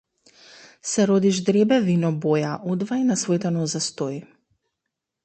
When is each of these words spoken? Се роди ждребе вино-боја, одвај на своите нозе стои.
Се 0.91 1.03
роди 1.11 1.33
ждребе 1.39 1.77
вино-боја, 1.89 2.53
одвај 2.77 3.05
на 3.11 3.19
своите 3.25 3.53
нозе 3.59 3.83
стои. 3.89 4.19